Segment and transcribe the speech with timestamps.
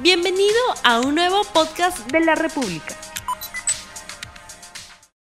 [0.00, 0.54] Bienvenido
[0.84, 2.94] a un nuevo podcast de la República.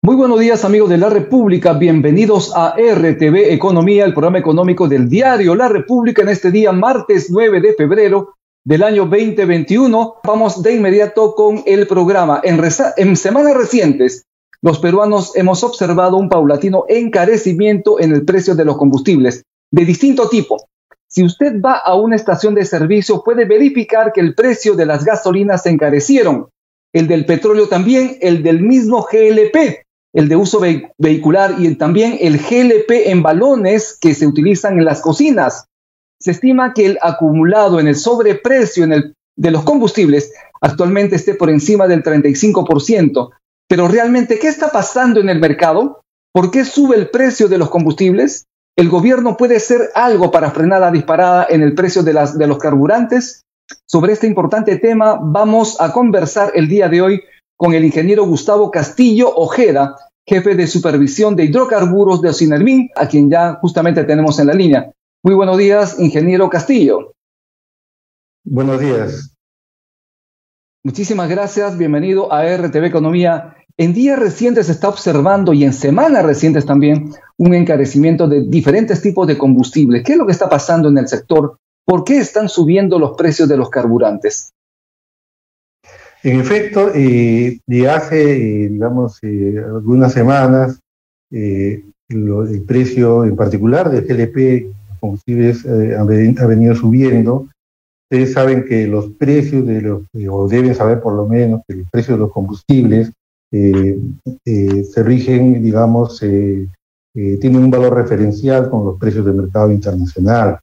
[0.02, 5.08] Muy buenos días amigos de la República, bienvenidos a RTV Economía, el programa económico del
[5.08, 10.17] diario La República en este día martes 9 de febrero del año 2021.
[10.23, 12.43] Vamos de inmediato con el programa.
[12.45, 12.61] En,
[12.98, 14.27] en semanas recientes,
[14.61, 20.29] los peruanos hemos observado un paulatino encarecimiento en el precio de los combustibles de distinto
[20.29, 20.69] tipo.
[21.11, 25.04] Si usted va a una estación de servicio, puede verificar que el precio de las
[25.04, 26.49] gasolinas se encarecieron,
[26.93, 30.61] el del petróleo también, el del mismo GLP, el de uso
[30.99, 35.66] vehicular y también el GLP en balones que se utilizan en las cocinas.
[36.20, 41.86] Se estima que el acumulado en el sobreprecio de los combustibles actualmente esté por encima
[41.86, 43.30] del 35%.
[43.68, 46.02] Pero realmente, ¿qué está pasando en el mercado?
[46.32, 48.46] ¿Por qué sube el precio de los combustibles?
[48.78, 52.46] ¿El gobierno puede hacer algo para frenar la disparada en el precio de, las, de
[52.46, 53.45] los carburantes?
[53.84, 57.20] Sobre este importante tema vamos a conversar el día de hoy
[57.56, 63.28] con el ingeniero Gustavo Castillo Ojeda, jefe de supervisión de hidrocarburos de Ocinermin, a quien
[63.28, 64.92] ya justamente tenemos en la línea.
[65.24, 67.14] Muy buenos días, ingeniero Castillo.
[68.45, 69.34] Buenos días.
[70.84, 73.56] Muchísimas gracias, bienvenido a RTV Economía.
[73.80, 79.00] En días recientes se está observando y en semanas recientes también un encarecimiento de diferentes
[79.00, 80.02] tipos de combustibles.
[80.02, 81.58] ¿Qué es lo que está pasando en el sector?
[81.84, 84.52] ¿Por qué están subiendo los precios de los carburantes?
[86.24, 90.80] En efecto, eh, de hace, eh, digamos, eh, algunas semanas,
[91.30, 97.46] el precio en particular del GLP combustibles ha, venido subiendo.
[98.10, 101.90] Ustedes saben que los precios de los, o deben saber por lo menos, que los
[101.90, 103.12] precios de los combustibles
[103.50, 106.22] se rigen, digamos,
[107.20, 110.60] eh, tiene un valor referencial con los precios del mercado internacional,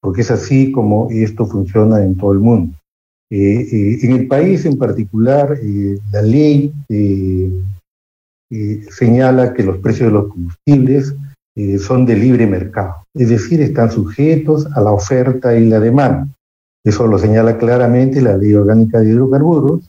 [0.00, 2.78] porque es así como esto funciona en todo el mundo.
[3.28, 5.58] Eh, eh, en el país en particular,
[6.12, 6.72] la ley
[8.90, 11.14] señala que los precios de los combustibles
[11.80, 16.28] son de libre mercado, es decir, están sujetos a la oferta y la demanda.
[16.84, 19.88] Eso lo señala claramente la Ley Orgánica de Hidrocarburos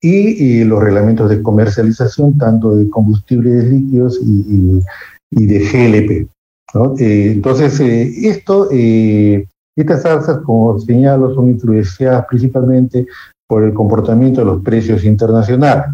[0.00, 6.28] y, los reglamentos de comercialización, tanto de combustibles líquidos y, de GLP.
[6.98, 13.06] Eh, entonces, eh, esto, eh, estas alzas, como señalo, son influenciadas principalmente
[13.48, 15.86] por el comportamiento de los precios internacionales.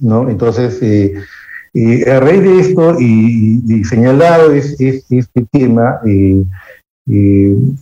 [0.00, 0.28] ¿no?
[0.28, 0.80] Entonces,
[2.06, 6.00] a raíz de esto y, señalado es, este tema,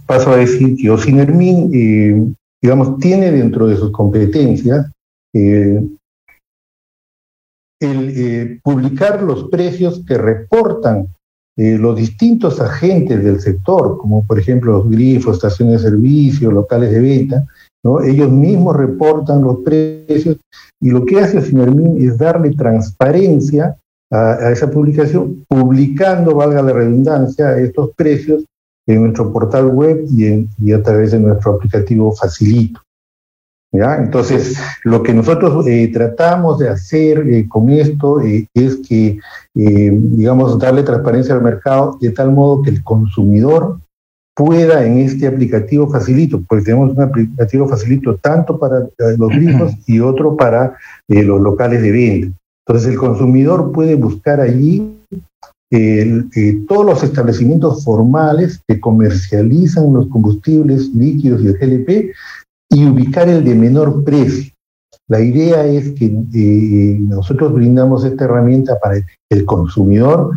[0.06, 4.86] paso a decir que Ocinermin, digamos, tiene dentro de sus competencias
[7.80, 11.08] el eh, publicar los precios que reportan
[11.58, 16.90] eh, los distintos agentes del sector, como por ejemplo los grifos, estaciones de servicio, locales
[16.90, 17.46] de venta,
[17.82, 18.02] ¿no?
[18.02, 20.36] ellos mismos reportan los precios
[20.80, 23.76] y lo que hace Sinermin es darle transparencia
[24.10, 28.44] a, esa publicación, publicando, valga la redundancia, estos precios
[28.86, 32.80] en nuestro portal web y, y a través de nuestro aplicativo Facilito.
[33.72, 39.18] Entonces, lo que nosotros eh, tratamos de hacer eh, con esto eh, es que,
[39.54, 43.78] digamos, darle transparencia al mercado de tal modo que el consumidor
[44.34, 48.86] pueda en este aplicativo facilito, porque tenemos un aplicativo facilito tanto para
[49.16, 50.76] los grifos y otro para
[51.08, 52.36] los locales de venta.
[52.66, 54.98] Entonces, el consumidor puede buscar allí
[56.68, 62.14] todos los establecimientos formales que comercializan los combustibles líquidos y el GLP
[62.70, 64.52] y ubicar el de menor precio.
[65.08, 70.32] La idea es que eh, nosotros brindamos esta herramienta para que el consumidor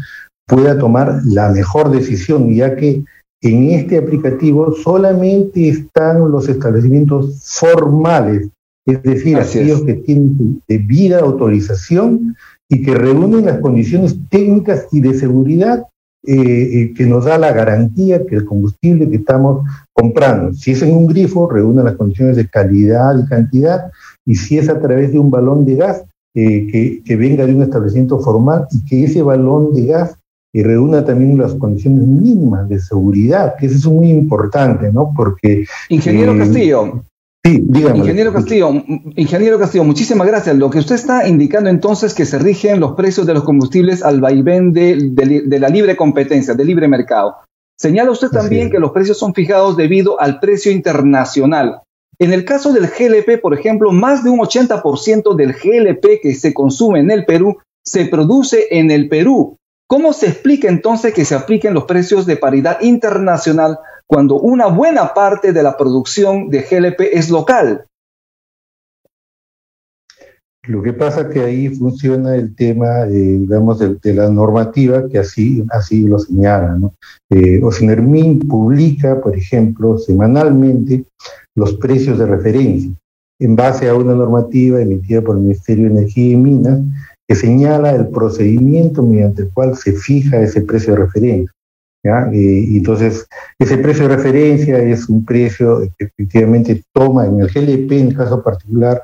[0.48, 3.04] pueda tomar la mejor decisión, ya que
[3.42, 8.50] en este aplicativo solamente están los establecimientos formales,
[8.86, 12.36] es decir, aquellos que tienen debida autorización
[12.70, 15.88] y que reúnen las condiciones técnicas y de seguridad
[16.26, 20.82] eh, eh, que nos da la garantía que el combustible que estamos comprando, si es
[20.82, 23.92] en un grifo, reúne las condiciones de calidad y cantidad,
[24.26, 26.04] y si es a través de un balón de gas,
[26.36, 30.16] eh, que, que, venga de un establecimiento formal y que ese balón de gas
[30.54, 35.14] reúna también las condiciones mínimas de seguridad, que eso es muy importante, ¿no?
[35.16, 35.66] Porque...
[35.90, 37.04] Ingeniero Castillo,
[37.50, 37.98] Sí, dígame.
[37.98, 38.72] Ingeniero Castillo,
[39.16, 40.56] ingeniero Castillo, muchísimas gracias.
[40.56, 44.22] Lo que usted está indicando entonces que se rigen los precios de los combustibles al
[44.22, 47.38] vaivén de, la libre competencia, del libre mercado.
[47.76, 51.82] Señala usted también que los precios son fijados debido al precio internacional.
[52.20, 56.54] En el caso del GLP, por ejemplo, más de un 80% del GLP que se
[56.54, 59.58] consume en el Perú se produce en el Perú.
[59.90, 65.16] ¿Cómo se explica entonces que se apliquen los precios de paridad internacional cuando una buena
[65.16, 67.86] parte de la producción de GLP es local?
[70.68, 75.18] Lo que pasa es que ahí funciona el tema, eh, digamos, de, la normativa que
[75.18, 76.76] así, así lo señala.
[76.76, 76.94] ¿no?
[77.32, 77.60] Eh,
[78.48, 81.04] publica, por ejemplo, semanalmente
[81.56, 82.92] los precios de referencia
[83.40, 86.80] en base a una normativa emitida por el Ministerio de Energía y Minas
[87.30, 91.54] que señala el procedimiento mediante el cual se fija ese precio de referencia.
[92.04, 92.28] ¿ya?
[92.34, 93.28] Y, entonces,
[93.60, 98.18] ese precio de referencia es un precio que efectivamente toma, en el GLP en el
[98.18, 99.04] caso particular,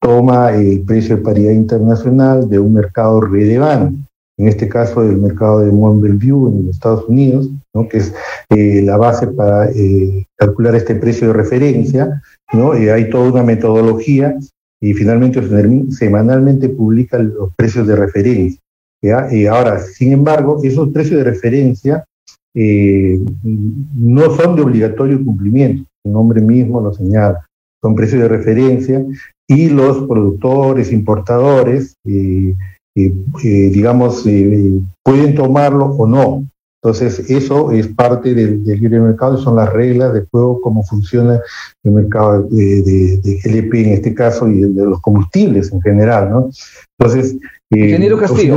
[0.00, 3.98] toma el precio de paridad internacional de un mercado relevante,
[4.38, 7.86] en este caso el mercado de Mont Belvieu en los Estados Unidos, ¿no?
[7.90, 8.14] que es
[8.50, 12.22] eh, la base para eh, calcular este precio de referencia,
[12.54, 12.72] ¿no?
[12.72, 14.34] hay toda una metodología
[14.80, 15.40] y finalmente
[15.90, 18.60] semanalmente publica los precios de referencia.
[19.30, 22.04] Y ahora, sin embargo, esos precios de referencia
[22.54, 27.46] eh, no son de obligatorio cumplimiento, el nombre mismo lo señala,
[27.82, 29.04] son precios de referencia
[29.48, 32.54] y los productores, importadores, eh,
[32.96, 33.14] eh,
[33.44, 34.24] eh, digamos,
[35.02, 36.44] pueden tomarlo o no.
[36.86, 41.40] Entonces, eso es parte del, libre mercado y son las reglas de juego, cómo funciona
[41.82, 46.48] el mercado de, de, GLP en este caso y de, los combustibles en general, ¿no?
[46.96, 47.38] Entonces,
[47.70, 48.56] Ingeniero Castillo.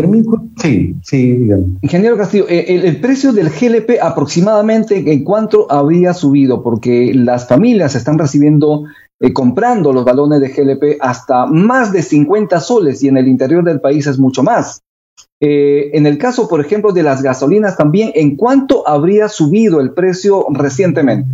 [0.62, 1.50] Sí, sí,
[1.82, 7.96] Ingeniero Castillo, el, el, precio del GLP aproximadamente en cuánto habría subido, porque las familias
[7.96, 8.84] están recibiendo
[9.20, 13.64] eh, comprando los balones de GLP hasta más de 50 soles y en el interior
[13.64, 14.84] del país es mucho más.
[15.42, 19.94] Eh, en el caso, por ejemplo, de las gasolinas también, ¿en cuánto habría subido el
[19.94, 21.30] precio recientemente?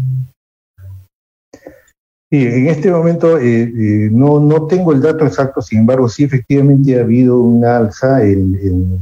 [2.31, 6.97] Sí, en este momento eh, no, no tengo el dato exacto, sin embargo, sí efectivamente
[6.97, 8.99] ha habido una alza en,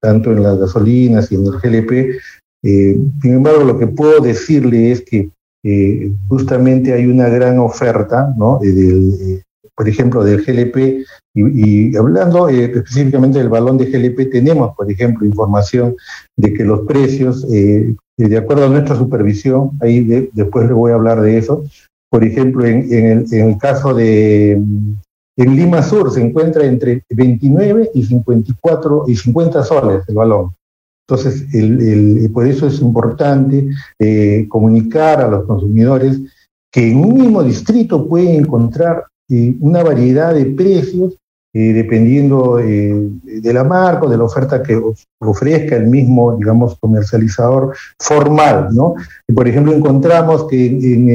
[0.00, 2.20] tanto en las gasolinas y en el GLP.
[2.62, 5.30] sin embargo, lo que puedo decirle es que
[5.68, 8.60] eh, justamente hay una gran oferta, ¿no?
[8.62, 9.42] Eh,
[9.76, 15.26] por ejemplo, del GLP, y, hablando eh, específicamente del balón de GLP, tenemos, por ejemplo,
[15.26, 15.94] información
[16.36, 21.20] de que los precios, de acuerdo a nuestra supervisión, ahí después le voy a hablar
[21.20, 21.64] de eso,
[22.10, 29.04] por ejemplo, en, el, caso de, en Lima Sur se encuentra entre 29 y 54
[29.08, 30.50] y 50 soles el balón.
[31.08, 31.46] Entonces,
[32.32, 33.68] por eso es importante
[33.98, 36.20] eh, comunicar a los consumidores
[36.72, 41.16] que en un mismo distrito pueden encontrar eh, una variedad de precios
[41.52, 44.78] eh, dependiendo de la marca o de la oferta que
[45.20, 48.94] ofrezca el mismo, digamos, comercializador formal, ¿no?
[49.34, 51.08] por ejemplo, encontramos que en,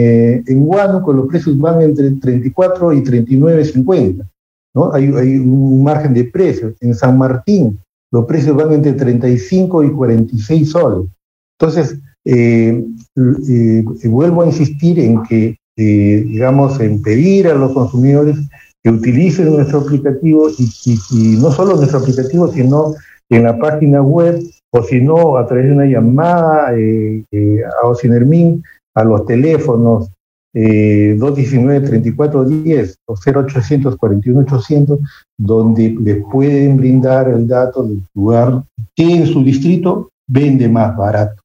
[0.47, 4.25] en Huánuco los precios van entre 34 y 39.50,
[4.73, 4.91] ¿no?
[4.93, 6.73] Hay, un margen de precios.
[6.79, 7.79] En San Martín
[8.11, 11.09] los precios van entre 35 y 46 soles.
[11.57, 12.83] Entonces, eh,
[13.15, 18.37] eh, vuelvo a insistir en que, eh, digamos, en pedir a los consumidores
[18.83, 22.95] que utilicen nuestro aplicativo y, no solo nuestro aplicativo, sino
[23.29, 24.41] en la página web
[24.71, 28.63] o si no a través de una llamada a Ocinermin,
[28.95, 30.09] a los teléfonos
[30.53, 34.99] 219-3410 eh, o 0800-41-800,
[35.37, 38.63] donde les pueden brindar el dato del lugar
[38.95, 41.40] que en su distrito vende más barato.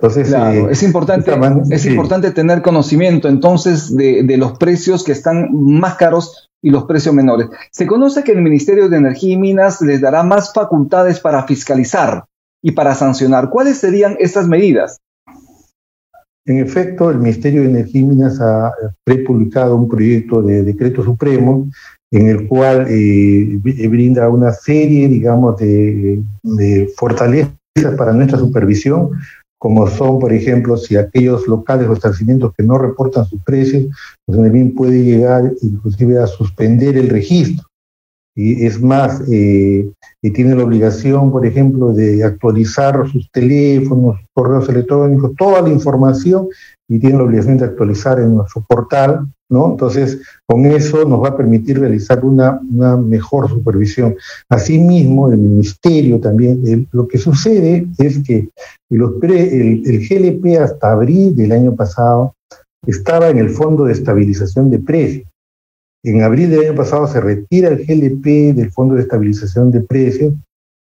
[0.00, 1.32] Entonces, eh, es, importante,
[1.70, 6.84] es importante tener conocimiento entonces de, de, los precios que están más caros y los
[6.84, 7.48] precios menores.
[7.70, 12.24] Se conoce que el Ministerio de Energía y Minas les dará más facultades para fiscalizar
[12.62, 13.50] y para sancionar.
[13.50, 14.98] ¿Cuáles serían estas medidas?
[16.46, 18.72] En efecto, el Ministerio de Energía y Minas ha
[19.04, 21.68] prepublicado un proyecto de decreto supremo
[22.12, 26.22] en el cual eh, brinda una serie, digamos, de,
[26.96, 27.52] fortalezas
[27.96, 29.10] para nuestra supervisión,
[29.58, 33.86] como son, por ejemplo, si aquellos locales o establecimientos que no reportan sus precios,
[34.24, 37.66] pues también puede llegar inclusive a suspender el registro.
[38.34, 39.90] Y es más, eh,
[40.34, 46.48] tiene la obligación, por ejemplo, de actualizar sus teléfonos, correos electrónicos, toda la información
[46.88, 49.70] y tiene la obligación de actualizar en nuestro portal, ¿no?
[49.70, 52.60] Entonces, con eso nos va a permitir realizar una,
[52.96, 54.16] mejor supervisión.
[54.48, 58.48] Asimismo, el ministerio también, lo que sucede es que
[58.90, 62.34] el GLP hasta abril del año pasado
[62.86, 65.28] estaba en el Fondo de Estabilización de Precios.
[66.04, 70.34] En abril del año pasado se retira el GLP del Fondo de Estabilización de Precios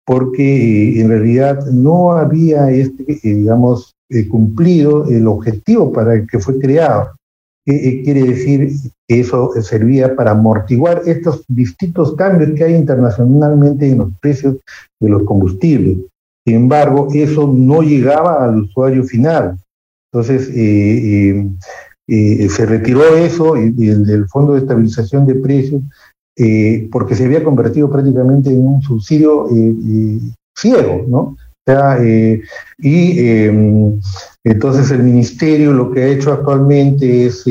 [0.04, 6.26] porque eh, en realidad no había, este, eh, digamos, eh, cumplido el objetivo para el
[6.26, 7.12] que fue creado.
[7.64, 8.72] Quiere decir
[9.06, 14.56] que eso servía para amortiguar estos distintos cambios que hay internacionalmente en los precios
[15.00, 15.98] de los combustibles.
[16.44, 19.58] Sin embargo, eso no llegaba al usuario final.
[20.12, 21.48] Entonces, eh,
[22.08, 25.82] eh, se retiró eso y, el, Fondo de Estabilización de Precios
[26.90, 29.46] porque se había convertido prácticamente en un subsidio
[30.56, 31.36] ciego, ¿no?
[32.78, 34.00] Y em,
[34.44, 37.44] entonces el ministerio lo que ha hecho actualmente es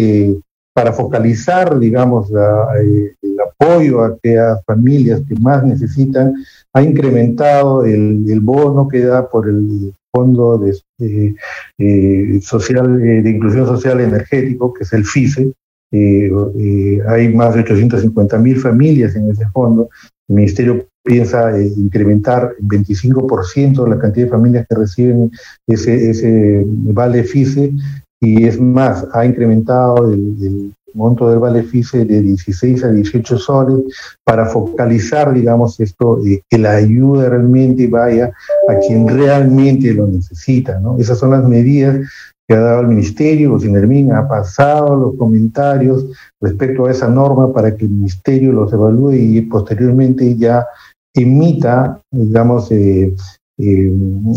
[0.73, 6.33] para focalizar, digamos, eh, el apoyo a aquellas familias que más necesitan,
[6.73, 11.35] ha incrementado el, bono que da por el Fondo de,
[11.77, 15.53] eh, social, de Inclusión Social Energético, que es el FICE.
[15.93, 19.89] Eh, hay más de 850 mil familias en ese fondo.
[20.27, 25.31] El Ministerio piensa incrementar en 25% la cantidad de familias que reciben
[25.67, 27.73] ese, ese vale FICE
[28.21, 33.79] y es más, ha incrementado el, monto del vale FICE de 16 a 18 soles
[34.25, 38.33] para focalizar, digamos, esto, eh, que la ayuda realmente vaya
[38.67, 40.97] a quien realmente lo necesita, ¿no?
[40.97, 41.97] Esas son las medidas
[42.45, 46.05] que ha dado el Ministerio, Sinermin ha pasado los comentarios
[46.41, 50.65] respecto a esa norma para que el Ministerio los evalúe y posteriormente ya
[51.13, 53.13] emita, digamos, eh,
[53.57, 53.91] eh,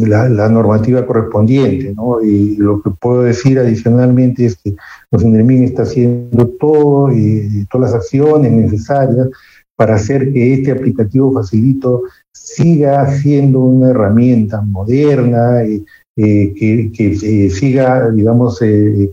[0.07, 1.95] la, normativa correspondiente.
[1.95, 2.23] ¿no?
[2.23, 4.75] Y lo que puedo decir adicionalmente es que
[5.11, 9.29] los Indermin está haciendo todo y todas las acciones necesarias
[9.77, 12.03] para hacer que este aplicativo facilito
[12.33, 15.85] siga siendo una herramienta moderna, y,
[16.17, 16.53] eh,
[16.93, 19.11] que, siga, digamos, eh,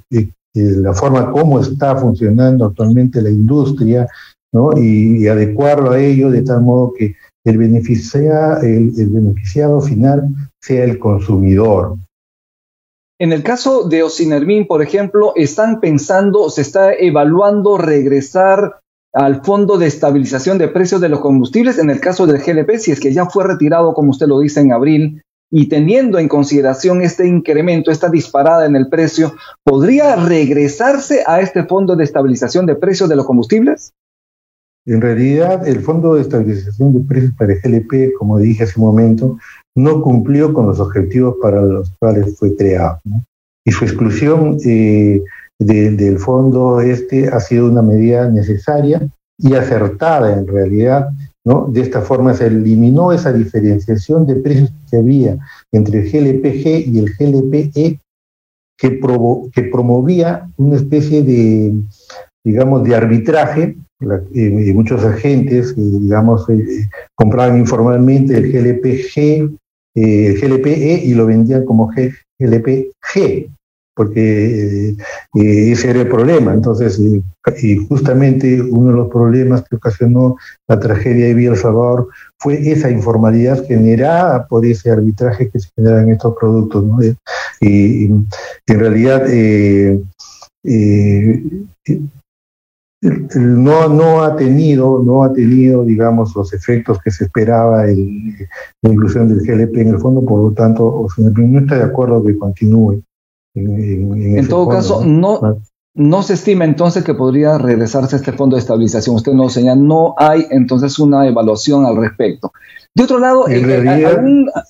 [0.54, 4.08] la forma como está funcionando actualmente la industria,
[4.54, 4.72] ¿no?
[4.78, 10.30] y adecuarlo a ello de tal modo que el, el, beneficiado final
[10.60, 11.98] sea el consumidor.
[13.20, 18.80] En el caso de Ocinermin, por ejemplo, están pensando, se está evaluando regresar
[19.14, 22.92] al Fondo de Estabilización de Precios de los Combustibles, en el caso del GLP, si
[22.92, 25.22] es que ya fue retirado, como usted lo dice, en abril,
[25.52, 31.66] y teniendo en consideración este incremento, esta disparada en el precio, ¿podría regresarse a este
[31.66, 33.92] Fondo de Estabilización de Precios de los Combustibles?
[34.86, 38.88] En realidad, el Fondo de Estabilización de Precios para el GLP, como dije hace un
[38.88, 39.38] momento,
[39.76, 43.00] no cumplió con los objetivos para los cuales fue creado.
[43.64, 45.22] Y su exclusión eh,
[45.60, 49.08] del fondo este ha sido una medida necesaria
[49.38, 51.10] y acertada en realidad.
[51.46, 51.68] ¿no?
[51.68, 55.38] De esta forma se eliminó esa diferenciación de precios que había
[55.72, 58.00] entre el GLPG y el GLPE
[58.78, 59.00] que,
[59.54, 61.74] que promovía una especie de,
[62.44, 63.78] digamos, de arbitraje
[64.34, 69.52] y muchos agentes, digamos, eh, compraban informalmente el GLPG,
[69.96, 71.92] eh, el GLPE y lo vendían como
[72.40, 73.50] GLPG,
[73.96, 76.54] porque eh, ese era el problema.
[76.54, 77.00] Entonces,
[77.62, 82.08] y justamente uno de los problemas que ocasionó la tragedia de Villa Salvador
[82.40, 86.84] fue esa informalidad generada por ese arbitraje que se genera en estos productos.
[87.60, 88.28] Y, en
[88.68, 89.28] realidad,
[93.02, 98.38] no, no ha tenido, no ha tenido, digamos, los efectos que se esperaba en
[98.82, 102.38] la inclusión del GLP en el fondo, por lo tanto, no está de acuerdo que
[102.38, 103.02] continúe.
[103.56, 105.60] En, todo caso, no.
[105.94, 109.16] No se estima entonces que podría regresarse a este fondo de estabilización.
[109.16, 112.54] Usted nos señala, no hay entonces una evaluación al respecto.
[112.94, 114.22] De otro lado, en eh, realidad,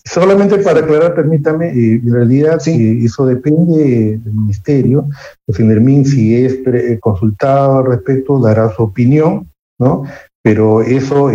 [0.06, 5.08] solamente para aclarar, permítame, eh, en realidad eh, eso depende del ministerio.
[5.46, 6.60] Pues Nermin, si es
[7.00, 9.48] consultado al respecto, dará su opinión,
[9.80, 10.04] ¿no?
[10.44, 11.30] Pero eso,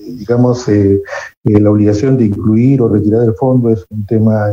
[0.00, 0.66] digamos,
[1.42, 4.46] la obligación de incluir o retirar del fondo es un tema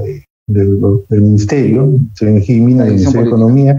[0.53, 3.77] del, ministerio, se Mina, del Ministerio de Economía,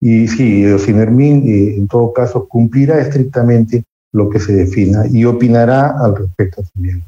[0.00, 6.16] y sí, Sinermin en todo caso cumplirá estrictamente lo que se defina y opinará al
[6.16, 7.02] respecto también.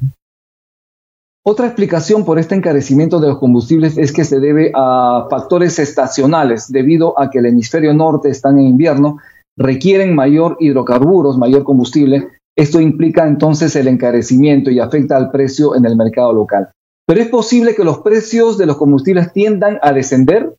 [1.48, 6.72] Otra explicación por este encarecimiento de los combustibles es que se debe a factores estacionales,
[6.72, 9.18] debido a que el hemisferio norte está en invierno,
[9.56, 12.26] requieren mayor hidrocarburos, mayor combustible.
[12.56, 16.70] Esto implica entonces el encarecimiento y afecta al precio en el mercado local.
[17.06, 20.54] Pero es posible que los precios de los combustibles tiendan a descender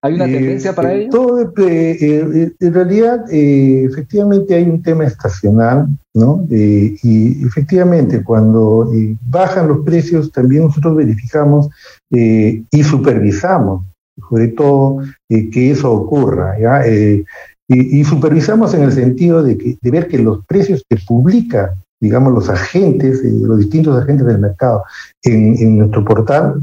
[0.00, 1.10] ¿Hay una tendencia para eh, ello?
[1.10, 6.46] Todo, eh, eh, en realidad, efectivamente hay un tema estacional, ¿no?
[6.50, 8.92] y efectivamente, cuando
[9.28, 11.68] bajan los precios, también nosotros verificamos
[12.10, 13.84] y supervisamos,
[14.28, 16.86] sobre todo, que eso ocurra, ¿ya?
[16.86, 22.32] Y, supervisamos en el sentido de, que, de ver que los precios que publica digamos,
[22.32, 24.84] los agentes, los distintos agentes del mercado
[25.22, 26.62] en, en nuestro portal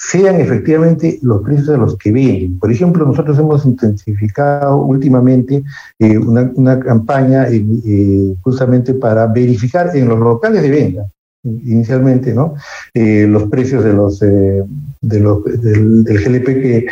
[0.00, 2.58] sean efectivamente los precios de los que venden.
[2.58, 5.62] Por ejemplo, nosotros hemos intensificado últimamente
[5.98, 11.06] eh, una, campaña eh, justamente para verificar en los locales de venta
[11.42, 12.54] inicialmente, ¿no?
[12.94, 14.62] Eh, los precios de los, eh,
[15.00, 16.86] de los del, GLP que,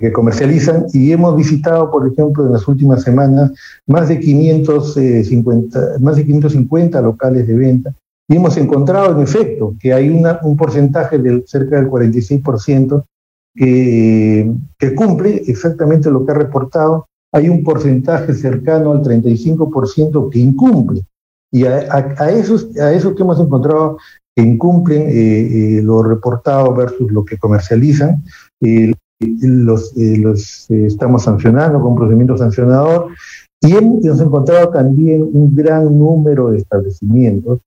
[0.00, 3.52] que, comercializan y hemos visitado, por ejemplo, en las últimas semanas
[3.86, 7.94] más de 550, más de 550 locales de venta
[8.30, 13.04] y hemos encontrado en efecto que hay un porcentaje del cerca del 46%
[13.56, 20.38] que, que cumple exactamente lo que ha reportado, hay un porcentaje cercano al 35% que
[20.38, 21.02] incumple.
[21.52, 23.98] Y a, esos, a esos que hemos encontrado
[24.36, 28.22] que incumplen eh, eh, lo reportado versus lo que comercializan,
[28.60, 33.08] eh, los, los estamos sancionando con procedimiento sancionador
[33.62, 37.60] y hemos encontrado también un gran número de establecimientos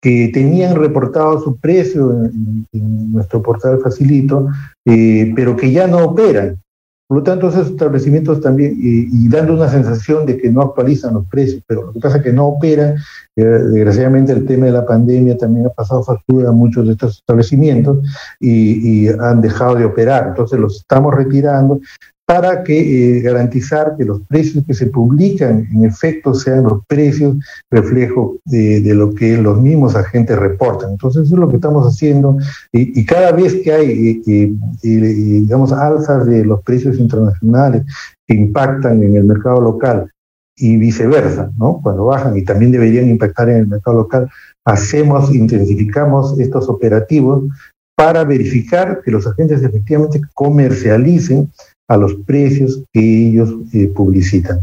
[0.00, 2.66] que tenían reportado su precio en,
[3.12, 4.48] nuestro portal Facilito,
[4.84, 6.56] eh, pero que ya no operan.
[7.12, 11.26] Por lo tanto, esos establecimientos también, y, dando una sensación de que no actualizan los
[11.26, 12.96] precios, pero lo que pasa es que no operan,
[13.36, 17.18] eh, desgraciadamente el tema de la pandemia también ha pasado factura a muchos de estos
[17.18, 17.98] establecimientos
[18.40, 20.28] y, y han dejado de operar.
[20.28, 21.80] Entonces los estamos retirando
[22.32, 27.36] para que eh, garantizar que los precios que se publican en efecto sean los precios
[27.70, 30.92] reflejo de, lo que los mismos agentes reportan.
[30.92, 32.38] Entonces eso es lo que estamos haciendo
[32.72, 34.50] y, cada vez que hay, eh,
[34.82, 34.96] eh,
[35.42, 37.82] digamos, alzas de los precios internacionales
[38.26, 40.10] que impactan en el mercado local
[40.56, 41.80] y viceversa, ¿no?
[41.82, 44.30] Cuando bajan y también deberían impactar en el mercado local,
[44.64, 47.44] hacemos, intensificamos estos operativos
[47.94, 51.52] para verificar que los agentes efectivamente comercialicen
[51.92, 54.60] a los precios que ellos eh, publicitan.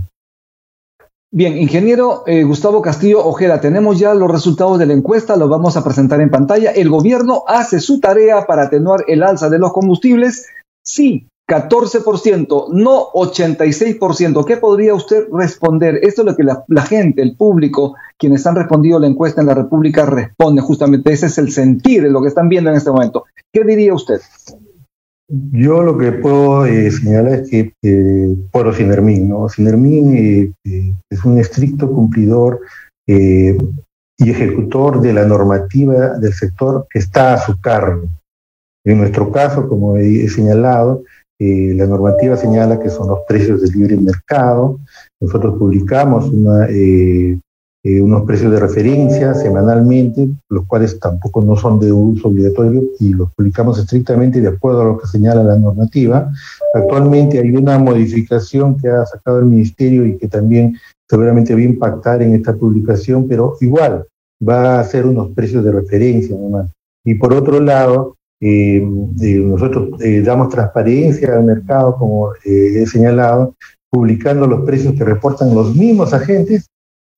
[1.32, 5.78] Bien, ingeniero eh, Gustavo Castillo Ojeda, tenemos ya los resultados de la encuesta, los vamos
[5.78, 6.72] a presentar en pantalla.
[6.72, 10.48] El gobierno hace su tarea para atenuar el alza de los combustibles.
[10.84, 14.46] Sí, 14%, no 86%.
[14.46, 16.00] ¿Qué podría usted responder?
[16.02, 19.54] Esto es lo que la, gente, el público, quienes han respondido la encuesta en la
[19.54, 21.14] República, responde justamente.
[21.14, 23.26] Ese es el sentir de lo que están viendo en este momento.
[23.54, 24.20] ¿Qué diría usted?
[25.32, 29.48] Yo lo que puedo eh, señalar es que eh, por Sinermin, ¿no?
[29.48, 32.62] Sinermin eh, eh, es un estricto cumplidor
[33.08, 38.08] y ejecutor de la normativa del sector que está a su cargo.
[38.86, 41.04] En nuestro caso, como he señalado,
[41.40, 44.80] la normativa señala que son los precios del libre mercado.
[45.20, 46.68] Nosotros publicamos una
[47.82, 53.14] eh, unos precios de referencia semanalmente, los cuales tampoco no son de uso obligatorio y
[53.14, 56.30] los publicamos estrictamente de acuerdo a lo que señala la normativa.
[56.74, 60.76] Actualmente hay una modificación que ha sacado el Ministerio y que también
[61.10, 64.06] seguramente va a impactar en esta publicación, pero igual
[64.46, 66.70] va a ser unos precios de referencia nomás.
[67.06, 68.86] Y por otro lado, eh,
[69.22, 73.56] eh, nosotros damos transparencia al mercado, como he señalado,
[73.90, 76.68] publicando los precios que reportan los mismos agentes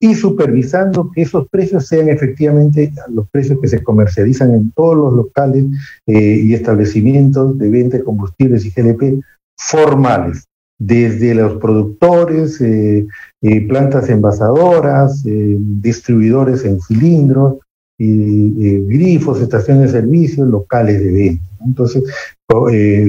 [0.03, 5.13] y supervisando que esos precios sean efectivamente los precios que se comercializan en todos los
[5.13, 5.65] locales
[6.07, 9.23] eh, y establecimientos de venta de combustibles y GLP
[9.55, 10.45] formales,
[10.79, 13.05] desde los productores, eh,
[13.43, 17.59] eh, plantas envasadoras, distribuidores en cilindros,
[17.99, 21.45] grifos, estaciones de servicio, locales de venta.
[21.63, 22.03] Entonces,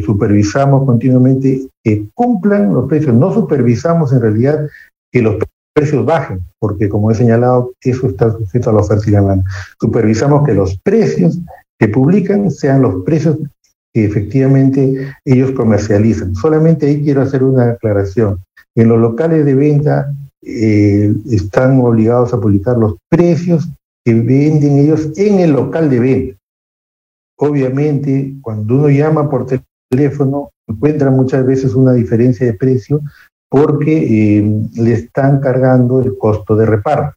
[0.05, 4.69] supervisamos continuamente que cumplan los precios, no supervisamos en realidad
[5.11, 5.52] que los precios
[6.05, 9.45] bajen, porque como he señalado, eso está sujeto a la oferta y la demanda.
[9.81, 11.39] Supervisamos que los precios
[11.79, 13.39] que publican sean los precios
[13.93, 16.35] que efectivamente ellos comercializan.
[16.35, 18.39] Solamente ahí quiero hacer una aclaración.
[18.75, 23.69] En los locales de venta eh, están obligados a publicar los precios
[24.05, 26.39] que venden ellos en el local de venta.
[27.39, 29.47] Obviamente, cuando uno llama por
[29.91, 33.01] teléfono, encuentra muchas veces una diferencia de precio
[33.53, 37.13] porque eh, le están cargando el costo de reparo,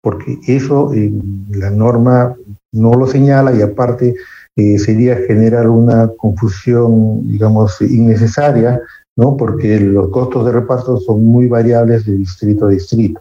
[0.00, 1.10] porque eso eh,
[1.50, 2.36] la norma
[2.72, 4.14] no lo señala y aparte
[4.54, 8.80] eh, sería generar una confusión, digamos, innecesaria,
[9.16, 9.36] ¿no?
[9.36, 13.20] Porque los costos de reparto son muy variables de distrito a distrito.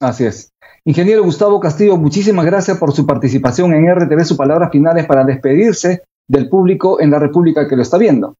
[0.00, 0.48] Así es.
[0.86, 4.24] Ingeniero Gustavo Castillo, muchísimas gracias por su participación en RTV.
[4.24, 8.34] Sus palabras finales para despedirse del público en la República que lo está viendo.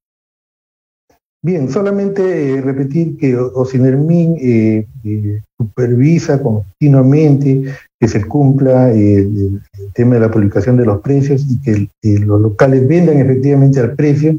[1.45, 7.65] Bien, solamente eh, repetir que Ocinermin eh, eh, supervisa continuamente
[8.01, 9.61] que se cumpla el,
[9.93, 11.87] tema de la publicación de los precios y que
[12.21, 14.39] los locales vendan efectivamente al precio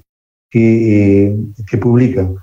[0.49, 1.37] que,
[1.69, 2.37] que publican.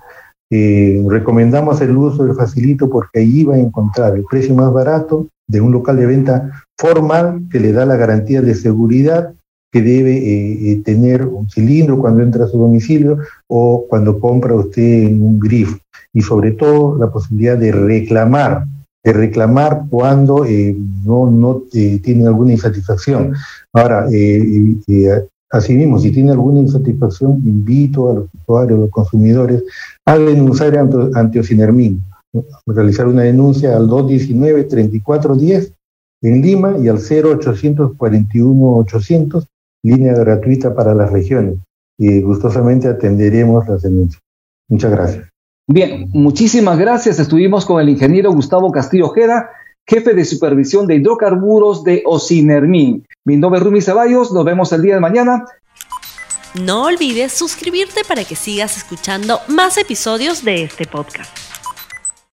[0.49, 5.59] recomendamos el uso del facilito porque allí va a encontrar el precio más barato de
[5.59, 9.33] un local de venta formal que le da la garantía de seguridad
[9.73, 14.53] que debe eh, eh, tener un cilindro cuando entra a su domicilio o cuando compra
[14.53, 15.79] usted en un grifo.
[16.13, 18.65] Y sobre todo la posibilidad de reclamar
[19.05, 20.45] reclamar cuando
[21.03, 21.63] no, no
[22.01, 23.33] tiene alguna insatisfacción.
[23.73, 24.07] Ahora,
[25.51, 29.61] asimismo, si tiene alguna insatisfacción, invito a los usuarios, a los consumidores,
[30.05, 32.01] a denunciar ante, ante Ocinermin,
[32.65, 35.73] realizar una denuncia al 219-3410
[36.23, 39.45] en Lima y al 0841-800,
[39.83, 41.59] línea gratuita para las regiones.
[41.97, 44.21] Y gustosamente atenderemos las denuncias.
[44.69, 45.29] Muchas gracias.
[45.67, 47.19] Bien, muchísimas gracias.
[47.19, 49.49] Estuvimos con el ingeniero Gustavo Castillo Ojeda,
[49.87, 53.05] jefe de supervisión de hidrocarburos de Ocinermin.
[53.25, 55.45] Mi nombre es Rumi Ceballos, nos vemos el día de mañana.
[56.61, 61.42] No olvides suscribirte para que sigas escuchando más episodios de este podcast.